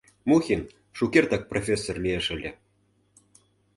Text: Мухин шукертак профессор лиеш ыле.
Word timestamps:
Мухин 0.29 0.61
шукертак 0.97 1.43
профессор 1.51 1.95
лиеш 2.03 2.25
ыле. 2.35 2.51